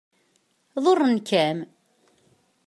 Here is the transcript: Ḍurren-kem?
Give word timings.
Ḍurren-kem? 0.83 1.57